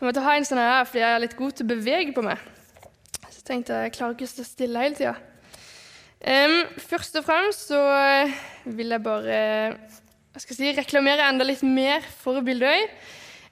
Jeg 0.00 0.06
måtte 0.08 0.22
ha 0.24 0.32
en 0.32 0.46
sånn 0.48 0.56
her 0.56 0.86
fordi 0.88 1.02
jeg 1.02 1.12
er 1.12 1.20
litt 1.20 1.34
god 1.36 1.52
til 1.52 1.66
å 1.66 1.68
bevege 1.74 2.12
på 2.16 2.22
meg. 2.24 2.40
Så 3.28 3.42
tenkte 3.44 3.74
jeg 3.76 3.90
jeg 3.90 3.92
klarer 3.98 4.14
ikke 4.14 4.24
å 4.24 4.30
stå 4.30 4.44
stille 4.48 4.80
hele 4.80 4.96
tida. 4.96 5.16
først 6.80 7.18
og 7.20 7.24
fremst 7.26 7.66
så 7.68 7.80
eh, 7.92 8.32
vil 8.64 8.94
jeg 8.94 9.02
bare 9.04 9.34
jeg 9.36 10.40
skal 10.46 10.56
si, 10.56 10.70
reklamere 10.78 11.26
enda 11.28 11.44
litt 11.44 11.60
mer 11.60 12.06
for 12.22 12.40
Bildøy. 12.40 12.86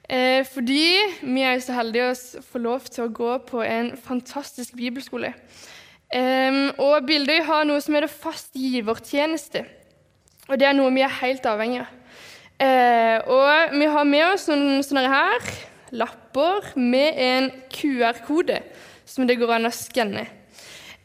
Eh, 0.09 0.41
fordi 0.49 0.97
vi 1.21 1.43
er 1.45 1.61
så 1.61 1.75
heldige 1.77 2.07
å 2.09 2.41
få 2.41 2.61
lov 2.63 2.87
til 2.89 3.03
å 3.05 3.13
gå 3.13 3.35
på 3.45 3.61
en 3.61 3.91
fantastisk 3.93 4.73
bibelskole. 4.73 5.35
Eh, 6.09 6.57
og 6.81 7.05
Bildøy 7.05 7.43
har 7.45 7.67
noe 7.69 7.83
som 7.85 7.93
heter 7.93 8.09
fast 8.09 8.57
givertjeneste. 8.57 9.67
Og 10.49 10.57
det 10.57 10.65
er 10.65 10.73
noe 10.73 10.89
vi 10.97 11.05
er 11.05 11.13
helt 11.21 11.45
avhengig 11.45 11.83
av. 11.83 11.93
Eh, 12.57 13.17
og 13.29 13.77
vi 13.77 13.93
har 13.93 14.09
med 14.17 14.25
oss 14.31 14.49
noen 14.49 14.81
sånne 14.81 15.05
her 15.13 15.53
lapper 16.29 16.77
med 16.77 17.13
en 17.17 17.51
QR-kode 17.71 18.61
som 19.05 19.27
det 19.27 19.39
går 19.39 19.55
an 19.55 19.65
å 19.65 19.73
skanne. 19.73 20.27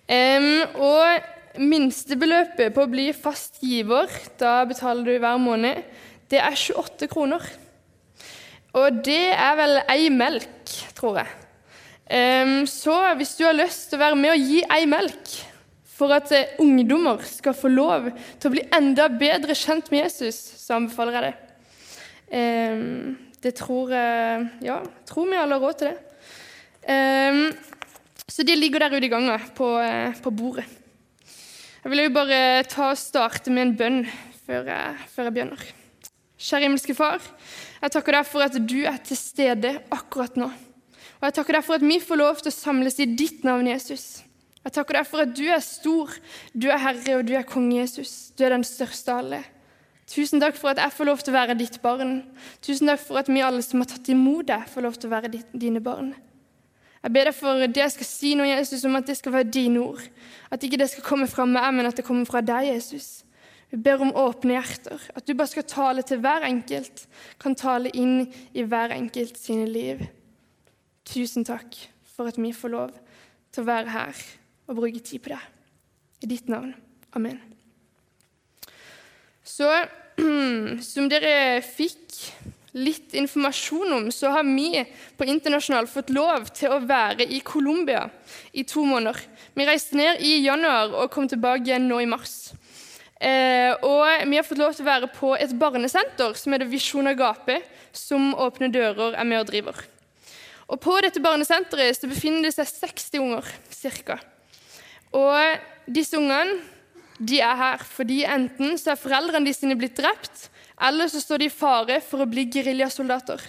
Um, 0.05 0.61
og 0.77 1.61
minstebeløpet 1.61 2.75
på 2.75 2.85
å 2.85 2.91
bli 2.91 3.13
fast 3.13 3.63
giver, 3.63 4.11
da 4.39 4.65
betaler 4.69 5.05
du 5.05 5.19
hver 5.19 5.39
måned, 5.39 5.83
det 6.29 6.41
er 6.41 6.55
28 6.55 7.09
kroner. 7.09 7.41
Og 8.75 9.01
det 9.05 9.33
er 9.33 9.57
vel 9.57 9.81
ei 9.89 10.11
melk, 10.11 10.75
tror 10.97 11.23
jeg. 11.23 11.33
Um, 12.05 12.67
så 12.67 13.15
hvis 13.17 13.37
du 13.39 13.47
har 13.47 13.57
lyst 13.57 13.89
til 13.89 13.99
å 13.99 14.05
være 14.05 14.21
med 14.21 14.35
og 14.35 14.45
gi 14.45 14.61
ei 14.69 14.85
melk 14.85 15.37
for 15.95 16.11
at 16.13 16.33
eh, 16.35 16.57
ungdommer 16.61 17.23
skal 17.25 17.55
få 17.57 17.71
lov 17.71 18.11
til 18.43 18.51
å 18.51 18.53
bli 18.53 18.65
enda 18.75 19.07
bedre 19.09 19.55
kjent 19.57 19.93
med 19.95 20.03
Jesus, 20.03 20.37
så 20.59 20.77
anbefaler 20.77 21.17
jeg 21.17 21.31
det. 21.31 21.37
Um, 22.35 23.15
det 23.45 23.55
tror 23.61 23.93
Ja, 23.93 24.81
tror 25.07 25.31
vi 25.31 25.39
alle 25.39 25.59
har 25.59 25.63
råd 25.63 25.79
til 25.81 25.93
det. 25.93 26.01
Um, 26.85 27.55
så 28.29 28.45
de 28.45 28.57
ligger 28.57 28.83
der 28.85 28.97
ute 28.97 29.07
i 29.07 29.13
ganga 29.13 29.39
på, 29.57 29.69
uh, 29.81 30.13
på, 30.21 30.31
bordet. 30.31 30.67
Jeg 31.85 31.93
vil 31.93 32.03
jo 32.03 32.13
bare 32.13 32.65
ta 32.69 32.91
og 32.91 33.01
starte 33.01 33.53
med 33.53 33.67
en 33.67 33.75
bønn 33.77 33.99
før 34.45 34.69
jeg, 34.69 35.09
før 35.13 35.29
jeg 35.29 35.37
begynner. 35.37 35.65
Kjære 36.45 36.67
himmelske 36.67 36.97
Far, 36.97 37.25
jeg 37.81 37.93
takker 37.95 38.19
deg 38.19 38.29
for 38.29 38.45
at 38.45 38.57
du 38.61 38.79
er 38.85 39.01
til 39.05 39.17
stede 39.17 39.75
akkurat 39.93 40.37
nå. 40.41 40.49
Og 40.49 41.27
jeg 41.29 41.37
takker 41.39 41.57
deg 41.57 41.65
for 41.65 41.79
at 41.79 41.85
vi 41.85 41.99
får 42.05 42.21
lov 42.21 42.41
til 42.43 42.53
å 42.53 42.57
samles 42.57 43.01
i 43.01 43.09
ditt 43.09 43.45
navn, 43.49 43.69
Jesus. 43.71 44.25
Jeg 44.65 44.77
takker 44.77 44.99
deg 44.99 45.09
for 45.09 45.25
at 45.25 45.33
du 45.37 45.45
er 45.53 45.65
stor, 45.65 46.13
du 46.53 46.69
er 46.73 46.81
Herre 46.81 47.19
og 47.21 47.25
du 47.29 47.35
er 47.37 47.49
konge 47.49 47.79
Jesus. 47.79 48.33
Du 48.37 48.45
er 48.45 48.53
den 48.57 48.65
største 48.65 49.13
av 49.13 49.25
alle. 49.25 49.41
Tusen 50.11 50.43
takk 50.43 50.59
for 50.61 50.75
at 50.75 50.83
jeg 50.83 50.93
får 50.93 51.09
lov 51.09 51.23
til 51.25 51.33
å 51.33 51.39
være 51.39 51.57
ditt 51.57 51.81
barn. 51.83 52.19
Tusen 52.65 52.91
takk 52.91 53.01
for 53.01 53.21
at 53.21 53.31
vi 53.33 53.41
alle 53.45 53.63
som 53.65 53.81
har 53.81 53.89
tatt 53.89 54.11
imot 54.13 54.51
deg, 54.51 54.67
får 54.69 54.85
lov 54.85 54.99
til 55.01 55.09
å 55.09 55.15
være 55.15 55.33
dine 55.53 55.81
barn. 55.85 56.13
Jeg 57.05 57.13
ber 57.13 57.29
deg 57.29 57.37
for 57.37 57.67
det 57.69 57.81
jeg 57.83 57.93
skal 57.93 58.09
si 58.09 58.33
nå, 58.37 58.47
Jesus, 58.49 58.85
om 58.89 58.97
at 58.97 59.09
det 59.09 59.17
skal 59.19 59.35
være 59.35 59.53
dine 59.53 59.81
ord. 59.81 60.05
At 60.53 60.65
ikke 60.65 60.81
det 60.81 60.91
skal 60.93 61.05
komme 61.05 61.29
fra 61.29 61.45
meg, 61.49 61.69
men 61.77 61.89
at 61.89 61.97
det 62.01 62.05
kommer 62.07 62.29
fra 62.29 62.41
deg, 62.45 62.71
Jesus. 62.71 63.25
Vi 63.73 63.81
ber 63.85 64.05
om 64.05 64.13
åpne 64.17 64.57
hjerter, 64.57 65.09
at 65.17 65.27
du 65.27 65.35
bare 65.37 65.53
skal 65.53 65.67
tale 65.69 66.05
til 66.07 66.21
hver 66.25 66.47
enkelt, 66.49 67.07
kan 67.43 67.57
tale 67.59 67.93
inn 67.93 68.29
i 68.55 68.65
hver 68.65 68.95
enkelt 68.97 69.41
sine 69.41 69.67
liv. 69.69 70.05
Tusen 71.09 71.45
takk 71.45 71.77
for 72.15 72.31
at 72.31 72.41
vi 72.41 72.53
får 72.57 72.73
lov 72.73 72.95
til 73.53 73.65
å 73.65 73.69
være 73.69 73.93
her 73.93 74.23
og 74.69 74.79
bruke 74.81 75.05
tid 75.05 75.25
på 75.25 75.35
deg. 75.35 75.51
I 76.25 76.31
ditt 76.31 76.49
navn. 76.49 76.73
Amen. 77.13 77.54
Så 79.45 79.69
som 80.93 81.09
dere 81.13 81.61
fikk 81.65 82.01
litt 82.75 83.15
informasjon 83.15 83.93
om, 83.93 84.11
så 84.11 84.33
har 84.35 84.47
vi 84.49 84.83
på 85.17 85.27
internasjonal 85.31 85.87
fått 85.87 86.11
lov 86.11 86.49
til 86.57 86.75
å 86.75 86.81
være 86.83 87.27
i 87.31 87.39
Colombia 87.47 88.09
i 88.53 88.65
to 88.67 88.83
måneder. 88.89 89.21
Vi 89.55 89.67
reiste 89.69 89.99
ned 89.99 90.25
i 90.27 90.41
januar 90.43 90.97
og 90.97 91.13
kom 91.15 91.29
tilbake 91.31 91.69
igjen 91.69 91.87
nå 91.87 92.01
i 92.03 92.09
mars. 92.11 92.51
Eh, 93.21 93.71
og 93.87 94.27
vi 94.27 94.37
har 94.37 94.47
fått 94.47 94.59
lov 94.59 94.75
til 94.75 94.83
å 94.85 94.91
være 94.91 95.13
på 95.15 95.33
et 95.39 95.55
barnesenter 95.57 96.35
som 96.37 96.55
heter 96.57 96.69
Visjon 96.69 97.13
Agape, 97.13 97.61
som 97.95 98.33
Åpne 98.35 98.73
dører 98.75 99.15
er 99.15 99.29
med 99.29 99.45
og 99.45 99.53
driver. 99.53 99.79
Og 100.67 100.81
På 100.83 100.97
dette 101.05 101.23
barnesenteret 101.23 101.95
så 101.95 102.11
befinner 102.11 102.49
det 102.49 102.57
seg 102.57 102.67
60 102.67 103.21
unger 103.23 103.55
ca. 104.03 104.19
Og 105.15 105.93
disse 105.95 106.19
ungene 106.19 106.59
de 107.19 107.41
er 107.43 107.59
her 107.59 107.85
fordi 107.87 108.23
enten 108.27 108.79
så 108.81 108.95
er 108.95 109.01
foreldrene 109.01 109.47
de 109.47 109.55
sine 109.55 109.77
blitt 109.79 109.97
drept, 109.99 110.49
eller 110.83 111.11
så 111.11 111.21
står 111.23 111.45
de 111.45 111.51
i 111.51 111.55
fare 111.55 112.01
for 112.03 112.25
å 112.25 112.29
bli 112.31 112.47
geriljasoldater. 112.51 113.43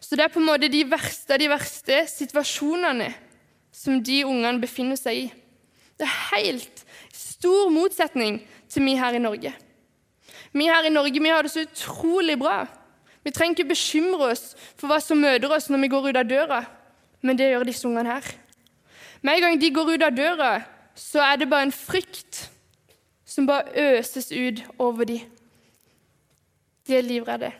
Så 0.00 0.16
det 0.16 0.26
er 0.26 0.32
på 0.32 0.40
en 0.40 0.48
måte 0.48 0.68
de 0.72 0.82
verste 0.88 1.34
av 1.34 1.40
de 1.40 1.48
verste 1.50 2.02
situasjonene 2.10 3.08
som 3.72 4.00
de 4.04 4.22
ungene 4.26 4.60
befinner 4.60 4.98
seg 4.98 5.24
i. 5.24 5.26
Det 5.96 6.06
er 6.08 6.20
helt 6.34 6.84
stor 7.14 7.70
motsetning 7.72 8.40
til 8.70 8.84
vi 8.84 8.96
her 8.98 9.16
i 9.16 9.22
Norge. 9.22 9.52
Vi 10.52 10.66
her 10.66 10.88
i 10.88 10.92
Norge 10.92 11.22
vi 11.22 11.32
har 11.32 11.46
det 11.46 11.52
så 11.52 11.64
utrolig 11.64 12.36
bra. 12.40 12.64
Vi 13.22 13.32
trenger 13.32 13.60
ikke 13.60 13.72
bekymre 13.72 14.32
oss 14.32 14.54
for 14.80 14.90
hva 14.90 14.98
som 15.04 15.20
møter 15.20 15.52
oss 15.52 15.68
når 15.70 15.84
vi 15.84 15.92
går 15.92 16.08
ut 16.10 16.20
av 16.20 16.28
døra, 16.28 16.60
men 17.20 17.36
det 17.36 17.50
gjør 17.52 17.68
disse 17.68 17.86
ungene 17.88 18.16
her. 18.16 18.30
Med 19.20 19.36
en 19.36 19.44
gang 19.44 19.60
de 19.60 19.74
går 19.76 19.94
ut 19.94 20.06
av 20.06 20.16
døra, 20.16 20.52
så 20.96 21.20
er 21.22 21.40
det 21.40 21.50
bare 21.50 21.68
en 21.68 21.74
frykt 21.76 22.49
som 23.30 23.46
bare 23.46 23.70
øses 23.98 24.32
ut 24.34 24.62
over 24.78 25.06
dem. 25.06 25.26
De 26.86 26.96
er 26.96 27.06
livredde. 27.06 27.52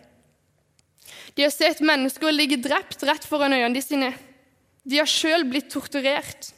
De 1.37 1.45
har 1.47 1.53
sett 1.55 1.83
mennesker 1.85 2.33
ligge 2.35 2.59
drept 2.63 3.05
rett 3.07 3.27
foran 3.29 3.55
øynene 3.55 3.83
sine. 3.85 4.11
De 4.83 4.99
har 4.99 5.09
sjøl 5.09 5.47
blitt 5.47 5.71
torturert. 5.71 6.51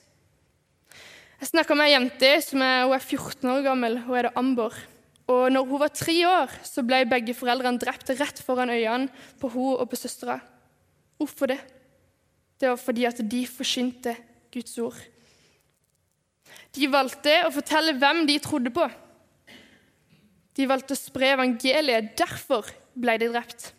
Jeg 1.42 1.50
snakka 1.50 1.74
med 1.74 1.90
ei 1.90 1.96
jente 1.96 2.30
som 2.46 2.62
er, 2.62 2.86
er 2.86 3.02
14 3.02 3.50
år 3.50 3.64
gammel. 3.66 3.98
Hun 4.06 4.16
heter 4.16 4.32
Amber. 4.38 4.76
Og 5.32 5.48
når 5.52 5.66
hun 5.68 5.80
var 5.82 5.92
tre 5.94 6.14
år, 6.28 6.52
så 6.66 6.84
ble 6.86 7.02
begge 7.10 7.34
foreldrene 7.34 7.80
drept 7.82 8.10
rett 8.18 8.42
foran 8.42 8.72
øynene 8.72 9.10
på 9.40 9.50
hun 9.52 9.74
og 9.74 9.88
på 9.90 9.98
søstera. 9.98 10.38
Hvorfor 11.18 11.52
det? 11.52 11.58
Det 12.60 12.70
var 12.70 12.78
fordi 12.78 13.04
at 13.08 13.20
de 13.26 13.42
forsynte 13.50 14.14
Guds 14.54 14.78
ord. 14.78 14.98
De 16.72 16.88
valgte 16.88 17.34
å 17.46 17.52
fortelle 17.52 17.96
hvem 18.00 18.24
de 18.28 18.38
trodde 18.42 18.72
på. 18.72 18.86
De 20.56 20.68
valgte 20.68 20.96
å 20.96 21.00
spre 21.00 21.32
evangeliet. 21.34 22.12
Derfor 22.18 22.68
ble 22.94 23.16
de 23.20 23.28
drept. 23.32 23.72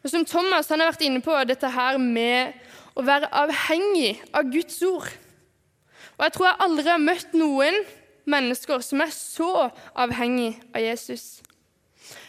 Og 0.00 0.10
Som 0.12 0.24
Thomas 0.24 0.68
han 0.72 0.80
har 0.80 0.92
vært 0.92 1.04
inne 1.04 1.20
på 1.24 1.34
dette 1.48 1.68
her 1.72 1.98
med 2.00 2.56
å 2.96 3.04
være 3.04 3.28
avhengig 3.42 4.14
av 4.32 4.48
Guds 4.52 4.80
ord. 4.84 5.08
Og 6.16 6.24
Jeg 6.26 6.34
tror 6.36 6.46
jeg 6.48 6.62
aldri 6.66 6.88
har 6.88 7.02
møtt 7.04 7.36
noen 7.36 7.80
mennesker 8.30 8.82
som 8.84 9.00
er 9.00 9.12
så 9.14 9.70
avhengig 9.96 10.54
av 10.74 10.84
Jesus. 10.84 11.40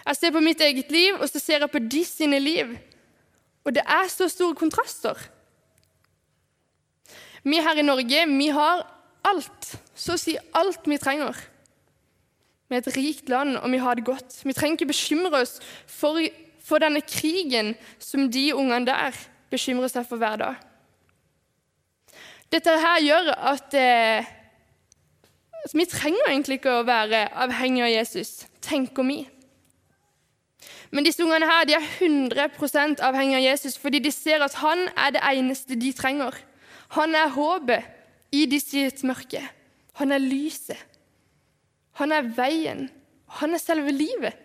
Jeg 0.06 0.18
ser 0.18 0.34
på 0.34 0.44
mitt 0.44 0.62
eget 0.62 0.92
liv, 0.92 1.18
og 1.20 1.28
så 1.30 1.40
ser 1.40 1.64
jeg 1.64 1.72
på 1.72 1.82
de 1.84 2.04
sine 2.08 2.40
liv. 2.40 2.72
Og 3.66 3.76
det 3.76 3.84
er 3.86 4.08
så 4.10 4.28
store 4.32 4.58
kontraster. 4.58 5.18
Vi 7.44 7.62
her 7.62 7.80
i 7.80 7.86
Norge 7.86 8.26
vi 8.30 8.50
har 8.54 8.84
alt, 9.28 9.74
så 9.96 10.16
å 10.16 10.22
si 10.22 10.36
alt 10.58 10.86
vi 10.90 11.00
trenger. 11.02 11.38
Vi 12.70 12.78
er 12.78 12.84
et 12.86 12.96
rikt 12.96 13.30
land, 13.30 13.58
og 13.60 13.72
vi 13.74 13.82
har 13.84 13.98
det 13.98 14.08
godt. 14.08 14.38
Vi 14.48 14.56
trenger 14.56 14.80
ikke 14.80 14.94
bekymre 14.94 15.42
oss 15.44 15.58
for, 15.90 16.22
for 16.64 16.82
denne 16.82 17.02
krigen 17.04 17.74
som 18.00 18.30
de 18.32 18.52
ungene 18.56 18.88
der 18.88 19.18
bekymrer 19.52 19.92
seg 19.92 20.08
for 20.08 20.22
hver 20.22 20.40
dag. 20.40 20.62
Dette 22.52 22.72
her 22.84 23.04
gjør 23.04 23.30
at 23.36 23.76
eh, 23.80 24.30
altså, 25.64 25.78
Vi 25.78 25.86
trenger 25.92 26.30
egentlig 26.30 26.60
ikke 26.60 26.80
å 26.80 26.88
være 26.88 27.26
avhengig 27.44 27.86
av 27.86 27.94
Jesus, 27.94 28.32
tenker 28.64 29.08
vi. 29.08 29.22
Men 30.92 31.08
disse 31.08 31.24
ungene 31.24 31.48
her, 31.48 31.68
de 31.68 31.76
er 31.78 31.92
100% 32.04 33.04
avhengig 33.08 33.38
av 33.40 33.46
Jesus 33.46 33.78
fordi 33.80 34.02
de 34.04 34.12
ser 34.12 34.44
at 34.44 34.58
han 34.60 34.90
er 34.96 35.16
det 35.16 35.24
eneste 35.32 35.80
de 35.80 35.94
trenger. 35.96 36.36
Han 36.98 37.16
er 37.16 37.32
håpet 37.32 38.36
i 38.36 38.46
disse 38.52 38.90
mørke. 39.08 39.42
Han 40.00 40.12
er 40.12 40.24
lyset. 40.24 40.80
Han 42.00 42.12
er 42.12 42.30
veien. 42.36 42.88
Han 43.40 43.56
er 43.56 43.62
selve 43.62 43.92
livet. 43.96 44.36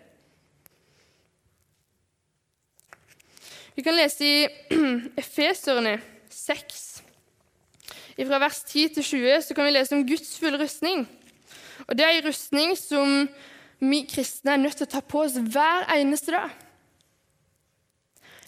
Vi 3.75 3.83
kan 3.85 3.93
lese 3.93 4.25
i 4.25 4.37
Efeserne 5.21 5.99
6. 6.33 6.85
Fra 8.17 8.39
vers 8.41 8.63
10 8.65 8.87
til 8.95 9.03
20 9.03 9.41
så 9.45 9.53
kan 9.53 9.67
vi 9.67 9.75
lese 9.75 9.93
om 9.93 10.07
Guds 10.07 10.31
fulle 10.39 10.57
rustning. 10.57 11.03
Og 11.87 11.97
Det 11.97 12.05
er 12.05 12.15
en 12.15 12.25
rustning 12.25 12.73
som 12.79 13.27
vi 13.79 14.01
kristne 14.09 14.55
er 14.55 14.63
nødt 14.63 14.79
til 14.79 14.87
å 14.87 14.93
ta 14.95 15.03
på 15.05 15.21
oss 15.21 15.37
hver 15.37 15.85
eneste 15.93 16.33
dag. 16.33 16.55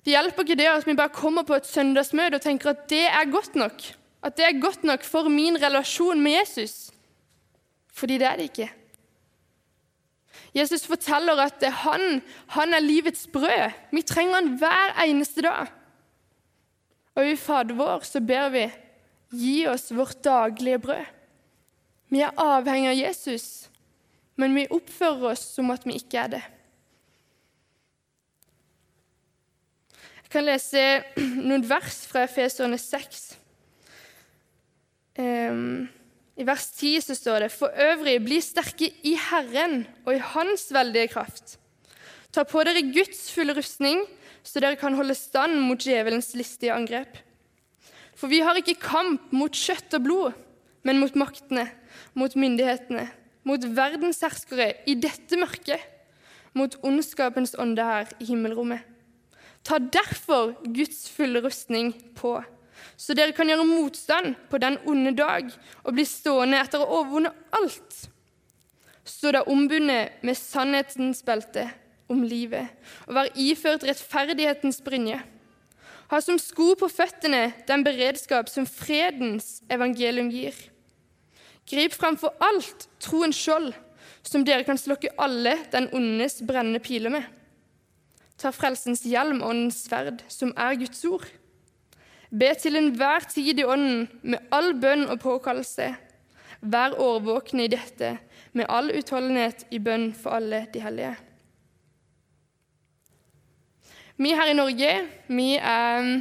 Det 0.05 0.13
hjelper 0.13 0.45
ikke 0.45 0.57
det 0.59 0.67
at 0.71 0.87
vi 0.87 0.95
bare 0.97 1.13
kommer 1.13 1.43
på 1.47 1.57
et 1.59 1.67
søndagsmøte 1.67 2.39
og 2.39 2.43
tenker 2.43 2.71
at 2.71 2.85
det 2.91 3.05
er 3.07 3.31
godt 3.31 3.55
nok. 3.59 3.83
At 4.23 4.37
det 4.37 4.45
er 4.45 4.61
godt 4.61 4.83
nok 4.83 5.03
for 5.07 5.29
min 5.31 5.59
relasjon 5.61 6.21
med 6.21 6.39
Jesus. 6.39 6.91
Fordi 7.93 8.17
det 8.17 8.27
er 8.27 8.35
det 8.39 8.49
ikke. 8.51 8.69
Jesus 10.55 10.85
forteller 10.87 11.41
at 11.43 11.63
han, 11.83 12.21
han 12.55 12.73
er 12.73 12.79
livets 12.79 13.27
brød. 13.27 13.75
Vi 13.91 14.01
trenger 14.01 14.35
han 14.35 14.53
hver 14.57 14.95
eneste 15.03 15.41
dag. 15.45 15.67
Og 17.15 17.27
i 17.27 17.35
Fader 17.35 17.75
vår 17.75 18.05
så 18.07 18.21
ber 18.23 18.49
vi 18.53 18.65
gi 19.35 19.67
oss 19.67 19.91
vårt 19.93 20.23
daglige 20.23 20.79
brød. 20.79 21.05
Vi 22.09 22.23
er 22.25 22.37
avhengig 22.41 22.89
av 22.89 22.97
Jesus, 22.97 23.69
men 24.39 24.55
vi 24.55 24.69
oppfører 24.71 25.33
oss 25.33 25.43
som 25.53 25.69
at 25.69 25.85
vi 25.85 25.99
ikke 25.99 26.23
er 26.23 26.31
det. 26.33 26.41
Jeg 30.29 30.43
kan 30.43 30.45
lese 30.45 30.81
noen 31.49 31.63
vers 31.65 32.03
fra 32.05 32.21
Efeserne 32.27 32.77
6. 32.77 33.21
Um, 35.17 35.87
i 36.37 36.45
vers 36.45 36.67
10 36.77 36.99
så 37.01 37.15
står 37.17 37.39
det 37.41 37.47
For 37.49 37.73
øvrig, 37.73 38.13
bli 38.21 38.37
sterke 38.45 38.91
i 39.09 39.15
Herren 39.17 39.87
og 40.03 40.11
i 40.13 40.21
Hans 40.21 40.67
veldige 40.69 41.09
kraft. 41.15 41.55
Ta 42.29 42.43
på 42.45 42.61
dere 42.61 42.83
Guds 42.93 43.23
fulle 43.33 43.55
rustning, 43.57 44.03
så 44.45 44.61
dere 44.61 44.77
kan 44.77 44.93
holde 44.93 45.15
stand 45.17 45.57
mot 45.65 45.81
djevelens 45.81 46.29
listige 46.37 46.77
angrep. 46.77 47.17
For 48.13 48.29
vi 48.29 48.43
har 48.45 48.61
ikke 48.61 48.77
kamp 48.85 49.33
mot 49.33 49.57
kjøtt 49.57 49.97
og 49.97 50.05
blod, 50.05 50.37
men 50.85 51.01
mot 51.01 51.17
maktene, 51.17 51.65
mot 52.13 52.37
myndighetene, 52.37 53.07
mot 53.49 53.65
verdens 53.65 54.21
herskere 54.21 54.75
i 54.85 54.93
dette 54.93 55.41
mørket, 55.41 55.81
mot 56.53 56.77
ondskapens 56.85 57.57
ånde 57.57 57.81
her 57.81 58.13
i 58.21 58.29
himmelrommet. 58.29 58.88
Ta 59.69 59.77
derfor 59.77 60.55
Guds 60.65 61.05
fulle 61.13 61.43
rustning 61.45 61.93
på 62.17 62.39
så 62.99 63.15
dere 63.15 63.33
kan 63.35 63.47
gjøre 63.49 63.67
motstand 63.67 64.35
på 64.51 64.59
den 64.61 64.77
onde 64.89 65.13
dag 65.15 65.49
og 65.83 65.95
bli 65.95 66.05
stående 66.07 66.59
etter 66.59 66.83
å 66.83 67.03
ha 67.07 67.31
alt. 67.55 67.99
Stå 69.07 69.31
da 69.33 69.45
ombundet 69.47 70.19
med 70.25 70.37
sannhetens 70.37 71.23
belte 71.25 71.69
om 72.11 72.23
livet 72.27 72.67
og 73.07 73.15
vær 73.17 73.31
iført 73.39 73.85
rettferdighetens 73.87 74.81
brynje. 74.85 75.21
Ha 76.09 76.19
som 76.25 76.39
sko 76.41 76.73
på 76.75 76.89
føttene 76.89 77.51
den 77.69 77.85
beredskap 77.85 78.49
som 78.49 78.65
fredens 78.67 79.61
evangelium 79.71 80.31
gir. 80.33 80.55
Grip 81.69 81.93
framfor 81.93 82.33
alt 82.41 82.87
troens 82.99 83.37
skjold, 83.37 83.75
som 84.25 84.43
dere 84.43 84.65
kan 84.65 84.77
slokke 84.77 85.13
alle 85.21 85.53
den 85.71 85.85
ondes 85.93 86.39
brennende 86.41 86.81
piler 86.81 87.13
med. 87.13 87.27
Ta 88.39 88.53
frelsens 88.55 89.03
hjelm 89.03 89.43
åndens 89.43 89.83
sverd, 89.85 90.23
som 90.31 90.53
er 90.55 90.77
Guds 90.79 91.03
ord. 91.05 91.27
Be 92.29 92.53
til 92.55 92.77
enhver 92.79 93.25
tid 93.27 93.59
i 93.59 93.65
Ånden 93.65 94.07
med 94.21 94.51
all 94.53 94.73
bønn 94.79 95.07
og 95.09 95.19
påkallelse. 95.19 95.89
Vær 96.61 96.95
årvåkne 96.99 97.65
i 97.65 97.71
dette 97.71 98.17
med 98.53 98.69
all 98.69 98.91
utholdenhet 98.95 99.65
i 99.71 99.79
bønn 99.83 100.11
for 100.13 100.37
alle 100.37 100.65
de 100.73 100.83
hellige. 100.83 101.15
Vi 104.19 104.35
her 104.35 104.51
i 104.51 104.57
Norge 104.57 104.91
vi 105.27 105.53
er 105.55 106.11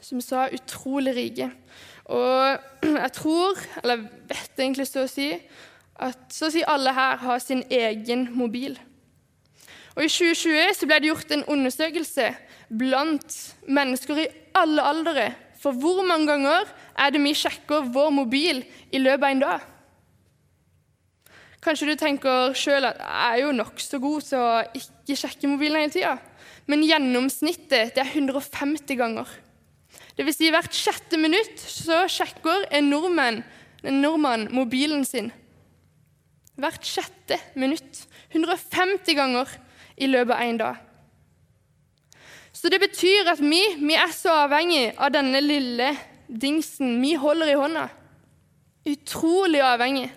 som 0.00 0.20
sa, 0.24 0.46
utrolig 0.52 1.14
rike. 1.16 1.50
Og 2.08 2.58
jeg 2.82 3.12
tror, 3.12 3.58
eller 3.82 4.06
vet 4.30 4.60
egentlig 4.60 4.86
så 4.88 5.04
å 5.04 5.10
si, 5.10 5.32
at 5.98 6.30
så 6.32 6.48
å 6.48 6.54
si 6.54 6.62
alle 6.64 6.94
her 6.96 7.18
har 7.20 7.42
sin 7.44 7.64
egen 7.68 8.28
mobil. 8.38 8.78
Og 9.98 10.04
I 10.06 10.10
2020 10.14 10.76
så 10.78 10.86
ble 10.86 11.00
det 11.02 11.08
gjort 11.10 11.32
en 11.34 11.40
undersøkelse 11.50 12.28
blant 12.78 13.38
mennesker 13.66 14.20
i 14.22 14.28
alle 14.54 14.84
aldre. 14.86 15.24
For 15.58 15.74
hvor 15.74 16.04
mange 16.06 16.28
ganger 16.30 16.70
er 16.94 17.10
det 17.10 17.22
vi 17.24 17.32
sjekker 17.34 17.88
vår 17.90 18.14
mobil 18.14 18.62
i 18.94 19.00
løpet 19.02 19.26
av 19.26 19.32
en 19.32 19.42
dag? 19.42 19.66
Kanskje 21.66 21.90
du 21.90 21.96
tenker 21.98 22.54
sjøl 22.54 22.86
at 22.86 23.02
jeg 23.02 23.26
er 23.26 23.42
jo 23.42 23.58
nokså 23.58 23.98
god 23.98 24.28
til 24.28 24.38
å 24.38 24.62
ikke 24.78 25.18
sjekke 25.18 25.50
mobilen 25.50 25.82
hele 25.82 25.96
tida. 25.96 26.14
Men 26.70 26.86
gjennomsnittet 26.86 27.96
det 27.96 28.04
er 28.04 28.14
150 28.14 29.02
ganger. 29.02 29.26
Vil 30.14 30.34
si 30.34 30.54
hvert 30.54 30.74
sjette 30.74 31.18
minutt 31.18 31.58
så 31.58 32.04
sjekker 32.10 32.68
en 32.70 32.86
nordmann, 32.92 33.42
en 33.82 34.02
nordmann 34.02 34.46
mobilen 34.54 35.02
sin. 35.06 35.32
Hvert 36.54 36.86
sjette 36.86 37.42
minutt. 37.58 38.06
150 38.30 39.18
ganger 39.18 39.58
i 39.98 40.08
løpet 40.10 40.34
av 40.34 40.44
én 40.44 40.60
dag. 40.60 40.84
Så 42.52 42.70
det 42.72 42.80
betyr 42.82 43.28
at 43.30 43.40
vi, 43.42 43.60
vi 43.78 43.94
er 43.94 44.10
så 44.14 44.32
avhengig 44.44 44.92
av 44.98 45.12
denne 45.14 45.40
lille 45.44 45.92
dingsen 46.28 46.96
vi 47.02 47.14
holder 47.14 47.52
i 47.52 47.58
hånda. 47.58 47.84
Utrolig 48.88 49.60
avhengig. 49.62 50.08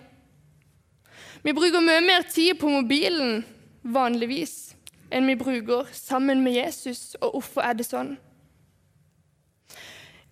Vi 1.42 1.54
bruker 1.54 1.82
mye 1.82 2.02
mer 2.02 2.26
tid 2.30 2.58
på 2.58 2.70
mobilen 2.70 3.42
vanligvis 3.82 4.72
enn 5.12 5.26
vi 5.28 5.36
bruker 5.36 5.90
sammen 5.92 6.40
med 6.44 6.56
Jesus. 6.56 7.14
Og 7.20 7.36
hvorfor 7.36 7.66
er 7.66 7.76
det 7.78 7.86
sånn? 7.86 8.14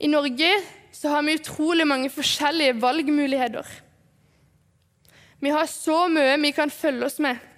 I 0.01 0.09
Norge 0.09 0.51
så 0.97 1.13
har 1.13 1.25
vi 1.27 1.37
utrolig 1.37 1.87
mange 1.87 2.11
forskjellige 2.13 2.79
valgmuligheter. 2.81 3.67
Vi 5.41 5.53
har 5.53 5.69
så 5.69 6.07
mye 6.13 6.39
vi 6.41 6.53
kan 6.57 6.73
følge 6.73 7.07
oss 7.07 7.21
med 7.21 7.50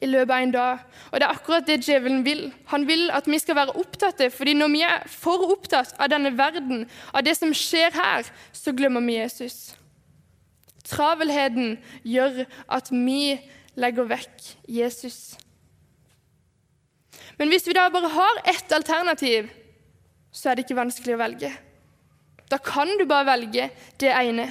i 0.00 0.06
løpet 0.06 0.32
av 0.34 0.44
en 0.44 0.54
dag. 0.54 0.84
Og 1.10 1.18
det 1.18 1.26
er 1.26 1.34
akkurat 1.34 1.66
det 1.66 1.80
djevelen 1.82 2.22
vil. 2.26 2.46
Han 2.70 2.86
vil 2.88 3.10
at 3.14 3.26
vi 3.26 3.40
skal 3.42 3.58
være 3.58 3.76
opptatt 3.80 4.22
av 4.24 4.32
fordi 4.34 4.54
når 4.56 4.72
vi 4.72 4.82
er 4.86 5.04
for 5.10 5.50
opptatt 5.50 5.92
av 5.98 6.10
denne 6.12 6.32
verden, 6.38 6.86
av 7.12 7.26
det 7.26 7.36
som 7.38 7.54
skjer 7.56 7.94
her, 7.96 8.30
så 8.52 8.74
glemmer 8.76 9.04
vi 9.04 9.18
Jesus. 9.18 9.74
Travelheten 10.86 11.76
gjør 12.06 12.44
at 12.68 12.90
vi 12.90 13.38
legger 13.78 14.08
vekk 14.10 14.52
Jesus. 14.68 15.36
Men 17.38 17.48
hvis 17.48 17.66
vi 17.66 17.76
da 17.76 17.88
bare 17.92 18.10
har 18.12 18.42
ett 18.52 18.72
alternativ, 18.72 19.48
så 20.32 20.50
er 20.50 20.56
det 20.56 20.66
ikke 20.66 20.78
vanskelig 20.78 21.16
å 21.16 21.20
velge. 21.22 21.52
Da 22.50 22.58
kan 22.58 22.90
du 22.98 23.06
bare 23.08 23.28
velge 23.30 23.70
det 24.02 24.10
ene. 24.12 24.50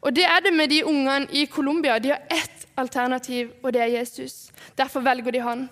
Og 0.00 0.14
det 0.14 0.24
er 0.24 0.40
det 0.44 0.52
med 0.54 0.70
de 0.70 0.84
ungene 0.86 1.26
i 1.34 1.46
Colombia. 1.50 1.98
De 1.98 2.14
har 2.14 2.22
ett 2.30 2.55
alternativ, 2.76 3.52
og 3.62 3.72
det 3.72 3.82
er 3.82 3.98
Jesus. 3.98 4.52
Derfor 4.78 5.00
velger 5.00 5.32
de 5.32 5.42
han. 5.42 5.66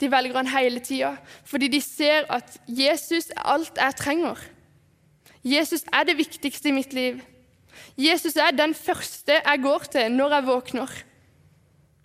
De 0.00 0.10
velger 0.10 0.36
han 0.36 0.48
hele 0.50 0.80
tida, 0.80 1.16
fordi 1.44 1.68
de 1.68 1.80
ser 1.80 2.26
at 2.32 2.60
Jesus 2.66 3.30
er 3.30 3.46
alt 3.54 3.78
jeg 3.78 3.96
trenger. 3.96 4.38
Jesus 5.44 5.84
er 5.92 6.06
det 6.06 6.16
viktigste 6.18 6.68
i 6.68 6.74
mitt 6.74 6.92
liv. 6.92 7.20
Jesus 7.98 8.36
er 8.36 8.54
den 8.54 8.74
første 8.74 9.40
jeg 9.40 9.62
går 9.62 9.88
til 9.92 10.12
når 10.12 10.36
jeg 10.36 10.46
våkner. 10.46 10.94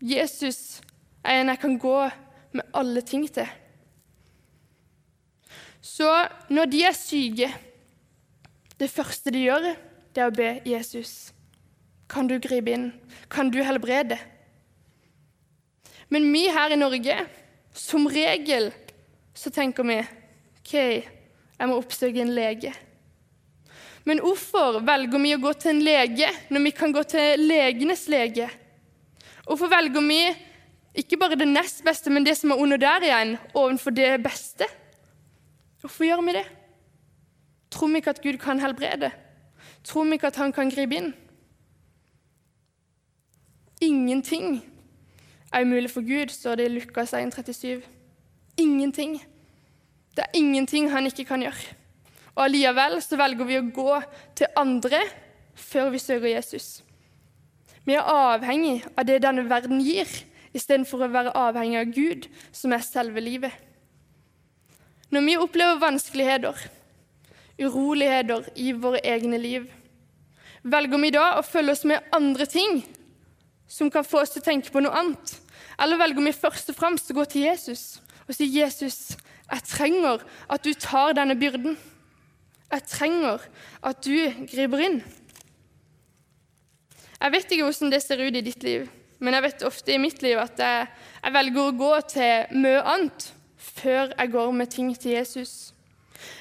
Jesus 0.01 0.81
er 1.23 1.41
en 1.41 1.53
jeg 1.53 1.59
kan 1.59 1.77
gå 1.79 2.09
med 2.53 2.63
alle 2.73 3.01
ting 3.01 3.25
til. 3.33 3.47
Så 5.81 6.27
når 6.49 6.65
de 6.65 6.83
er 6.83 6.93
syke, 6.93 7.49
det 8.79 8.89
første 8.89 9.31
de 9.31 9.45
gjør, 9.47 9.73
det 10.13 10.21
er 10.21 10.29
å 10.29 10.35
be 10.35 10.49
Jesus. 10.65 11.31
Kan 12.07 12.27
du 12.27 12.37
gripe 12.39 12.71
inn? 12.71 12.89
Kan 13.29 13.51
du 13.51 13.59
helbrede? 13.63 14.17
Men 16.09 16.27
vi 16.31 16.47
her 16.47 16.71
i 16.71 16.79
Norge, 16.79 17.17
som 17.75 18.07
regel, 18.07 18.71
så 19.35 19.51
tenker 19.53 19.85
vi 19.87 19.99
OK, 19.99 20.73
jeg 20.73 21.67
må 21.67 21.77
oppsøke 21.77 22.23
en 22.23 22.33
lege. 22.35 22.71
Men 24.07 24.21
hvorfor 24.23 24.79
velger 24.87 25.19
vi 25.19 25.33
å 25.35 25.41
gå 25.43 25.51
til 25.59 25.73
en 25.73 25.83
lege 25.83 26.29
når 26.53 26.63
vi 26.63 26.71
kan 26.75 26.93
gå 26.95 27.03
til 27.11 27.43
legenes 27.43 28.05
lege? 28.11 28.47
Hvorfor 29.43 29.71
velger 29.71 30.03
vi 30.07 30.21
ikke 30.97 31.19
bare 31.19 31.37
det 31.39 31.47
nest 31.49 31.83
beste, 31.85 32.11
men 32.11 32.23
det 32.25 32.37
som 32.39 32.51
er 32.51 32.61
under 32.63 32.79
der 32.81 33.03
igjen, 33.03 33.35
overfor 33.53 33.93
det 33.95 34.15
beste? 34.23 34.67
Hvorfor 35.83 36.07
gjør 36.07 36.23
vi 36.25 36.37
det? 36.39 36.45
Tror 37.71 37.91
vi 37.91 37.99
ikke 38.01 38.15
at 38.15 38.23
Gud 38.23 38.39
kan 38.41 38.63
helbrede? 38.63 39.11
Tror 39.83 40.07
vi 40.07 40.17
ikke 40.17 40.31
at 40.31 40.39
han 40.39 40.55
kan 40.55 40.71
gripe 40.71 40.97
inn? 40.97 41.11
Ingenting 43.81 44.63
er 45.53 45.61
umulig 45.61 45.91
for 45.91 46.01
Gud, 46.01 46.29
står 46.29 46.55
det 46.55 46.65
i 46.65 46.73
Lukas 46.79 47.13
1, 47.13 47.33
37. 47.33 47.81
Ingenting. 48.57 49.21
Det 50.15 50.23
er 50.23 50.37
ingenting 50.37 50.91
han 50.91 51.05
ikke 51.05 51.25
kan 51.25 51.41
gjøre. 51.41 51.75
Og 52.35 52.43
Allikevel 52.43 52.97
velger 53.17 53.45
vi 53.45 53.59
å 53.59 53.69
gå 53.73 54.01
til 54.37 54.49
andre 54.57 55.01
før 55.57 55.91
vi 55.93 56.01
søker 56.01 56.27
Jesus. 56.29 56.83
Vi 57.85 57.93
er 57.93 58.09
avhengig 58.09 58.81
av 58.97 59.05
det 59.05 59.21
denne 59.23 59.45
verden 59.49 59.79
gir, 59.81 60.09
istedenfor 60.53 61.05
å 61.05 61.13
være 61.13 61.35
avhengig 61.37 61.79
av 61.79 61.93
Gud, 61.93 62.27
som 62.51 62.73
er 62.73 62.83
selve 62.85 63.21
livet. 63.21 63.53
Når 65.09 65.23
vi 65.23 65.37
opplever 65.37 65.79
vanskeligheter, 65.79 66.57
uroligheter 67.61 68.49
i 68.55 68.73
våre 68.73 68.99
egne 69.05 69.37
liv? 69.37 69.69
Velger 70.63 71.01
vi 71.01 71.13
da 71.15 71.27
å 71.37 71.45
følge 71.45 71.77
oss 71.77 71.85
med 71.87 72.09
andre 72.11 72.45
ting 72.49 72.81
som 73.67 73.91
kan 73.91 74.05
få 74.07 74.21
oss 74.23 74.33
til 74.33 74.43
å 74.43 74.47
tenke 74.47 74.71
på 74.73 74.81
noe 74.83 74.95
annet? 74.95 75.37
Eller 75.79 75.99
velger 75.99 76.25
vi 76.25 76.33
først 76.35 76.71
og 76.71 76.77
fremst 76.79 77.11
å 77.11 77.17
gå 77.17 77.25
til 77.29 77.47
Jesus 77.47 77.99
og 78.27 78.35
si, 78.35 78.43
'Jesus, 78.43 79.15
jeg 79.51 79.63
trenger 79.63 80.19
at 80.49 80.63
du 80.63 80.73
tar 80.73 81.13
denne 81.13 81.35
byrden.' 81.35 81.77
Jeg 82.67 82.83
trenger 82.83 83.39
at 83.83 84.03
du 84.03 84.17
griper 84.51 84.81
inn. 84.83 84.97
Jeg 87.21 87.31
vet 87.31 87.51
ikke 87.51 87.63
hvordan 87.63 87.93
det 87.93 88.01
ser 88.03 88.19
ut 88.19 88.35
i 88.35 88.43
ditt 88.43 88.63
liv, 88.63 88.89
men 89.19 89.33
jeg 89.33 89.45
vet 89.45 89.63
ofte 89.63 89.93
i 89.93 90.01
mitt 90.01 90.19
liv 90.21 90.37
at 90.37 90.59
jeg, 90.59 90.89
jeg 91.23 91.33
velger 91.33 91.61
å 91.63 91.77
gå 91.79 91.93
til 92.11 92.59
mye 92.59 92.83
annet 92.83 93.29
før 93.55 94.11
jeg 94.11 94.33
går 94.35 94.51
med 94.51 94.71
ting 94.73 94.91
til 94.99 95.15
Jesus. 95.15 95.71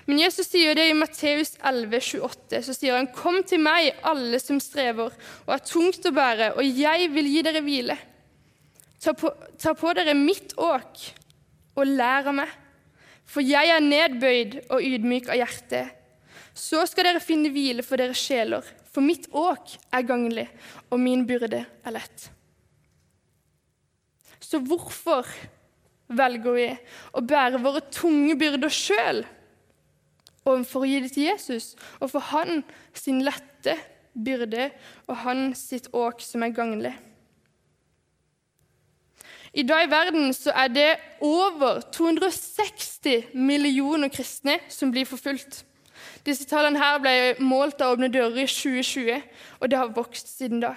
Men 0.06 0.21
Jesus 0.21 0.49
sier 0.49 0.76
det 0.78 0.88
i 0.90 0.97
Matteus 0.97 1.54
11, 1.61 2.00
28. 2.00 2.62
Så 2.64 2.75
sier 2.75 2.97
han, 2.97 3.09
'Kom 3.12 3.42
til 3.42 3.61
meg, 3.61 3.95
alle 4.02 4.38
som 4.40 4.61
strever 4.61 5.12
og 5.47 5.54
er 5.54 5.64
tungt 5.64 6.06
å 6.06 6.14
bære, 6.14 6.54
og 6.56 6.64
jeg 6.64 7.11
vil 7.12 7.26
gi 7.26 7.42
dere 7.42 7.62
hvile.' 7.62 7.99
Ta 9.00 9.12
på, 9.12 9.30
ta 9.59 9.75
på 9.75 9.92
dere 9.95 10.14
mitt 10.14 10.54
åk 10.56 11.02
og 11.76 11.87
lær 11.87 12.26
av 12.26 12.35
meg, 12.35 12.49
for 13.28 13.45
jeg 13.45 13.68
er 13.68 13.85
nedbøyd 13.85 14.56
og 14.71 14.83
ydmyk 14.83 15.28
av 15.28 15.37
hjerte. 15.37 15.83
Så 16.56 16.80
skal 16.88 17.04
dere 17.04 17.21
finne 17.21 17.52
hvile 17.52 17.85
for 17.85 18.00
deres 18.00 18.16
sjeler, 18.16 18.64
for 18.88 19.04
mitt 19.04 19.28
åk 19.30 19.76
er 19.92 20.06
gagnlig, 20.09 20.49
og 20.90 20.99
min 20.99 21.26
byrde 21.28 21.66
er 21.66 21.92
lett. 21.92 22.30
Så 24.40 24.59
hvorfor 24.64 25.28
velger 26.09 26.56
vi 26.56 26.66
å 27.18 27.23
bære 27.25 27.61
våre 27.62 27.83
tunge 27.92 28.37
byrder 28.38 28.73
sjøl 28.73 29.25
overfor 30.46 30.84
å 30.84 30.88
gi 30.88 31.02
det 31.04 31.12
til 31.16 31.28
Jesus, 31.28 31.74
og 32.00 32.12
for 32.14 32.24
han 32.32 32.62
sin 32.96 33.20
lette 33.26 33.76
byrde 34.16 34.70
og 35.06 35.20
han 35.26 35.50
sitt 35.58 35.90
åk 35.92 36.22
som 36.24 36.46
er 36.46 36.54
gagnlig? 36.56 36.94
I 39.56 39.62
dag 39.64 39.86
i 39.86 39.90
verden 39.90 40.34
så 40.36 40.52
er 40.52 40.68
det 40.68 40.90
over 41.24 41.80
260 41.92 43.32
millioner 43.32 44.12
kristne 44.12 44.58
som 44.68 44.90
blir 44.92 45.08
forfulgt. 45.08 45.62
Disse 46.26 46.44
tallene 46.44 46.80
her 46.80 46.98
ble 47.00 47.14
målt 47.40 47.80
av 47.80 47.94
Åpne 47.94 48.10
dører 48.12 48.42
i 48.42 48.50
2020, 48.50 49.22
og 49.60 49.70
det 49.70 49.78
har 49.80 49.94
vokst 49.96 50.28
siden 50.28 50.60
da. 50.60 50.74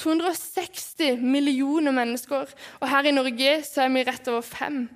260 0.00 1.20
millioner 1.22 1.94
mennesker, 1.94 2.50
og 2.80 2.88
her 2.88 3.06
i 3.06 3.14
Norge 3.14 3.60
så 3.68 3.84
er 3.84 3.94
vi 3.94 4.04
rett 4.08 4.30
over 4.32 4.42
fem. 4.42 4.88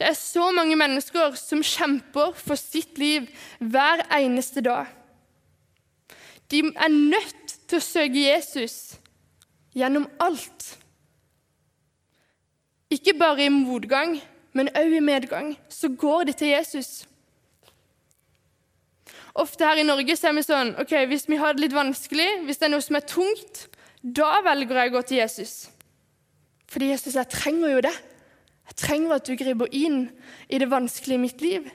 Det 0.00 0.08
er 0.08 0.16
så 0.16 0.46
mange 0.56 0.78
mennesker 0.80 1.34
som 1.36 1.60
kjemper 1.60 2.32
for 2.32 2.56
sitt 2.56 2.96
liv 2.98 3.26
hver 3.60 4.00
eneste 4.16 4.62
dag. 4.64 4.88
De 6.48 6.62
er 6.72 6.88
nødt 6.88 7.52
til 7.68 7.76
å 7.76 7.84
søke 7.84 8.22
Jesus 8.24 8.96
gjennom 9.76 10.08
alt. 10.24 10.70
Ikke 12.90 13.12
bare 13.12 13.44
i 13.44 13.52
motgang, 13.52 14.16
men 14.56 14.72
òg 14.72 14.96
i 14.96 15.04
medgang. 15.04 15.52
Så 15.68 15.92
går 15.92 16.30
de 16.30 16.32
til 16.32 16.54
Jesus. 16.54 17.04
Ofte 19.36 19.68
her 19.68 19.82
i 19.82 19.86
Norge 19.86 20.16
så 20.16 20.30
er 20.30 20.38
vi 20.40 20.48
sånn 20.48 20.72
ok, 20.80 20.96
Hvis 21.12 21.28
vi 21.28 21.38
har 21.38 21.54
det 21.54 21.68
litt 21.68 21.76
vanskelig, 21.76 22.30
hvis 22.48 22.56
det 22.56 22.70
er 22.70 22.72
noe 22.72 22.88
som 22.88 22.96
er 22.96 23.04
tungt, 23.04 23.66
da 24.00 24.40
velger 24.48 24.80
jeg 24.80 24.90
å 24.90 24.96
gå 24.96 25.04
til 25.06 25.20
Jesus. 25.20 25.54
Fordi 26.72 26.88
Jesus 26.88 27.20
jeg 27.20 27.36
trenger 27.36 27.76
jo 27.76 27.84
det. 27.84 27.98
Jeg 28.70 28.78
trenger 28.78 29.16
at 29.18 29.26
du 29.26 29.34
griper 29.34 29.70
inn 29.74 30.04
i 30.48 30.58
det 30.62 30.70
vanskelige 30.70 31.18
i 31.18 31.22
mitt 31.24 31.42
liv. 31.42 31.66